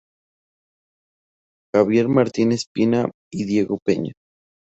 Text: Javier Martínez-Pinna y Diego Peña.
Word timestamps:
Javier 1.75 2.07
Martínez-Pinna 2.07 3.11
y 3.31 3.45
Diego 3.45 3.77
Peña. 3.85 4.13